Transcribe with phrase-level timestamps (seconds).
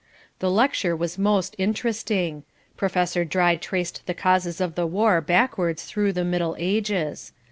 [0.39, 2.41] The lecture was most interesting.
[2.75, 7.33] Professor Dry traced the causes of the War backwards through the Middle Ages.